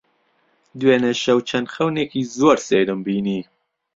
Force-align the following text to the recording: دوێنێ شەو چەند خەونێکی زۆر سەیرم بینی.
دوێنێ 0.79 1.13
شەو 1.23 1.39
چەند 1.49 1.67
خەونێکی 1.73 2.21
زۆر 2.37 2.57
سەیرم 2.67 2.99
بینی. 3.05 3.41